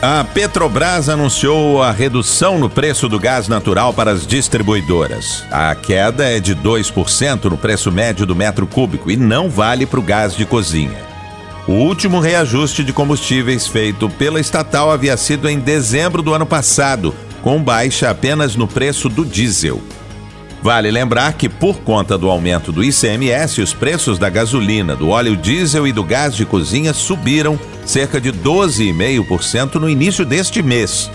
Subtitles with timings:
[0.00, 5.42] A Petrobras anunciou a redução no preço do gás natural para as distribuidoras.
[5.50, 9.98] A queda é de 2% no preço médio do metro cúbico e não vale para
[9.98, 11.04] o gás de cozinha.
[11.66, 17.12] O último reajuste de combustíveis feito pela estatal havia sido em dezembro do ano passado,
[17.42, 19.82] com baixa apenas no preço do diesel.
[20.62, 25.36] Vale lembrar que, por conta do aumento do ICMS, os preços da gasolina, do óleo
[25.36, 31.08] diesel e do gás de cozinha subiram cerca de 12,5% no início deste mês.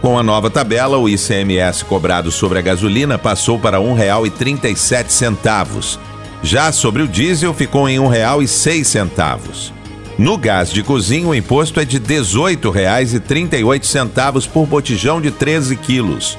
[0.00, 5.98] Com a nova tabela, o ICMS cobrado sobre a gasolina passou para R$ 1,37.
[6.42, 9.72] Já sobre o diesel, ficou em R$ 1,06.
[10.16, 16.38] No gás de cozinha, o imposto é de R$ 18,38 por botijão de 13 quilos.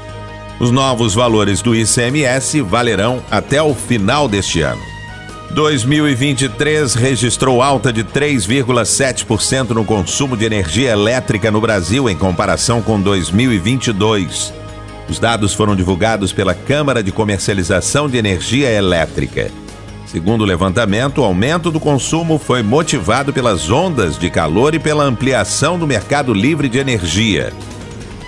[0.62, 4.80] Os novos valores do ICMS valerão até o final deste ano.
[5.56, 13.02] 2023 registrou alta de 3,7% no consumo de energia elétrica no Brasil em comparação com
[13.02, 14.54] 2022.
[15.10, 19.50] Os dados foram divulgados pela Câmara de Comercialização de Energia Elétrica.
[20.06, 25.06] Segundo o levantamento, o aumento do consumo foi motivado pelas ondas de calor e pela
[25.06, 27.52] ampliação do mercado livre de energia.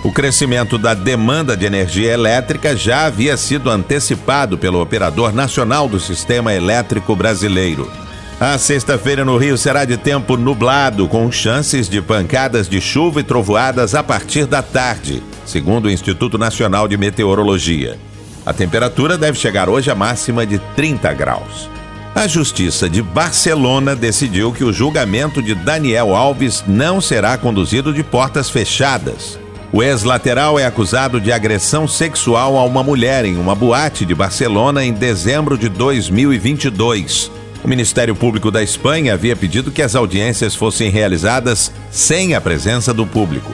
[0.03, 5.97] O crescimento da demanda de energia elétrica já havia sido antecipado pelo Operador Nacional do
[5.97, 7.89] Sistema Elétrico Brasileiro.
[8.37, 13.23] A sexta-feira no Rio será de tempo nublado, com chances de pancadas de chuva e
[13.23, 17.97] trovoadas a partir da tarde, segundo o Instituto Nacional de Meteorologia.
[18.45, 21.69] A temperatura deve chegar hoje a máxima de 30 graus.
[22.13, 28.03] A Justiça de Barcelona decidiu que o julgamento de Daniel Alves não será conduzido de
[28.03, 29.41] portas fechadas.
[29.73, 34.85] O ex-lateral é acusado de agressão sexual a uma mulher em uma boate de Barcelona
[34.85, 37.31] em dezembro de 2022.
[37.63, 42.93] O Ministério Público da Espanha havia pedido que as audiências fossem realizadas sem a presença
[42.93, 43.51] do público.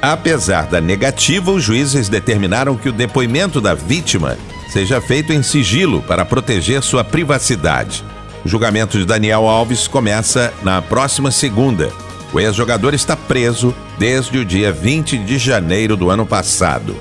[0.00, 4.38] Apesar da negativa, os juízes determinaram que o depoimento da vítima
[4.70, 8.02] seja feito em sigilo para proteger sua privacidade.
[8.42, 11.92] O julgamento de Daniel Alves começa na próxima segunda.
[12.32, 16.94] O ex-jogador está preso desde o dia 20 de janeiro do ano passado.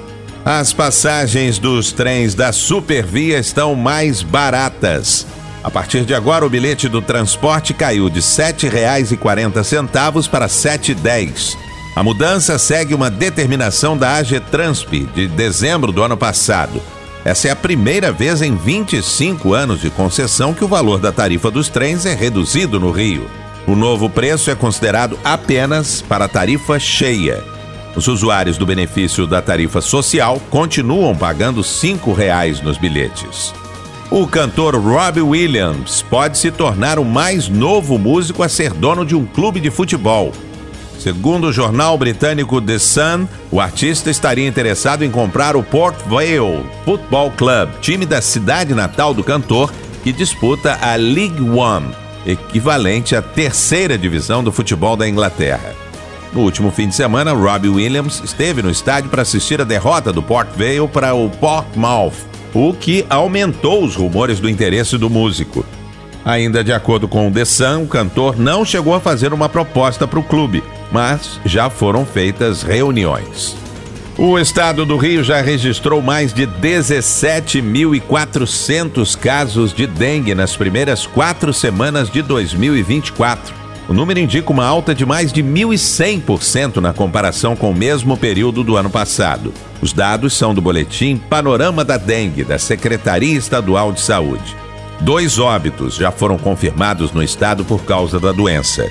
[0.46, 5.28] As passagens dos trens da Supervia estão mais baratas.
[5.62, 11.58] A partir de agora, o bilhete do transporte caiu de R$ 7,40 para R$ 7,10.
[11.94, 16.82] A mudança segue uma determinação da AGETRANSP de dezembro do ano passado.
[17.26, 21.52] Essa é a primeira vez em 25 anos de concessão que o valor da tarifa
[21.52, 23.28] dos trens é reduzido no Rio.
[23.68, 27.44] O novo preço é considerado apenas para a tarifa cheia.
[27.98, 33.54] Os usuários do benefício da tarifa social continuam pagando R$ 5,00 nos bilhetes.
[34.10, 39.16] O cantor Robbie Williams pode se tornar o mais novo músico a ser dono de
[39.16, 40.32] um clube de futebol.
[40.98, 46.64] Segundo o jornal britânico The Sun, o artista estaria interessado em comprar o Port Vale
[46.86, 49.74] Football Club, time da cidade natal do cantor,
[50.06, 55.74] que disputa a League One equivalente à terceira divisão do futebol da Inglaterra.
[56.34, 60.22] No último fim de semana, Robbie Williams esteve no estádio para assistir a derrota do
[60.22, 62.14] Port Vale para o Portsmouth,
[62.54, 65.66] o que aumentou os rumores do interesse do músico.
[66.26, 70.06] Ainda de acordo com o The Sun, o cantor não chegou a fazer uma proposta
[70.06, 70.62] para o clube,
[70.92, 73.56] mas já foram feitas reuniões.
[74.20, 81.54] O estado do Rio já registrou mais de 17.400 casos de dengue nas primeiras quatro
[81.54, 83.54] semanas de 2024.
[83.88, 88.64] O número indica uma alta de mais de 1.100% na comparação com o mesmo período
[88.64, 89.54] do ano passado.
[89.84, 94.58] Os dados são do boletim Panorama da Dengue, da Secretaria Estadual de Saúde.
[95.00, 98.90] Dois óbitos já foram confirmados no estado por causa da doença.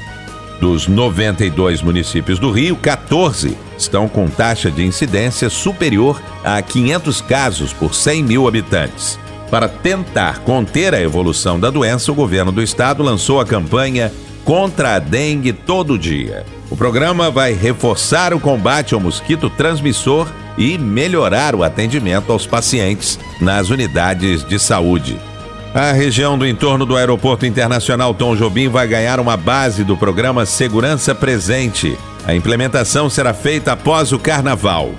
[0.60, 7.72] Dos 92 municípios do Rio, 14 estão com taxa de incidência superior a 500 casos
[7.72, 9.18] por 100 mil habitantes.
[9.50, 14.12] Para tentar conter a evolução da doença, o governo do estado lançou a campanha
[14.44, 16.46] Contra a Dengue Todo Dia.
[16.70, 23.18] O programa vai reforçar o combate ao mosquito transmissor e melhorar o atendimento aos pacientes
[23.40, 25.18] nas unidades de saúde.
[25.76, 30.46] A região do entorno do Aeroporto Internacional Tom Jobim vai ganhar uma base do programa
[30.46, 31.98] Segurança Presente.
[32.26, 34.94] A implementação será feita após o carnaval.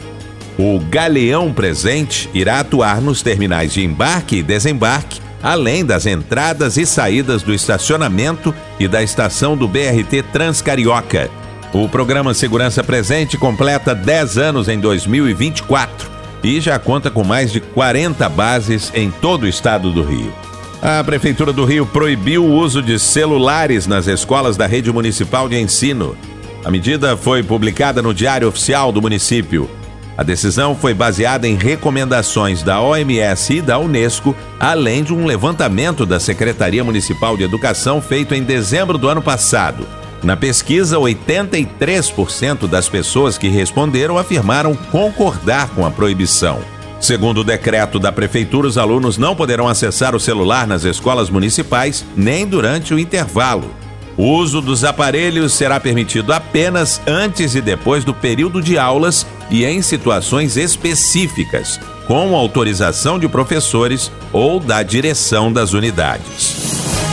[0.55, 6.85] O Galeão Presente irá atuar nos terminais de embarque e desembarque, além das entradas e
[6.85, 11.27] saídas do estacionamento e da estação do BRT Transcarioca.
[11.73, 16.07] O programa Segurança Presente completa 10 anos em 2024
[16.43, 20.46] e já conta com mais de 40 bases em todo o estado do Rio.
[20.81, 25.59] A Prefeitura do Rio proibiu o uso de celulares nas escolas da rede municipal de
[25.59, 26.15] ensino.
[26.63, 29.67] A medida foi publicada no Diário Oficial do município.
[30.15, 36.05] A decisão foi baseada em recomendações da OMS e da Unesco, além de um levantamento
[36.05, 39.85] da Secretaria Municipal de Educação feito em dezembro do ano passado.
[40.23, 46.76] Na pesquisa, 83% das pessoas que responderam afirmaram concordar com a proibição.
[46.99, 52.05] Segundo o decreto da Prefeitura, os alunos não poderão acessar o celular nas escolas municipais
[52.15, 53.69] nem durante o intervalo.
[54.17, 59.63] O uso dos aparelhos será permitido apenas antes e depois do período de aulas e
[59.63, 66.57] em situações específicas, com autorização de professores ou da direção das unidades.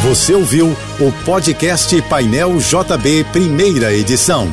[0.02, 4.50] Você ouviu o podcast Painel JB, primeira edição.